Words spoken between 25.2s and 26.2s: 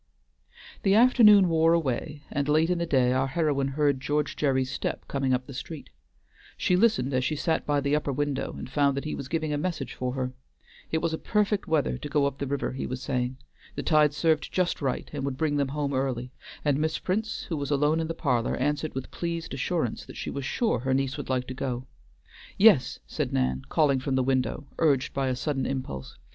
a sudden impulse.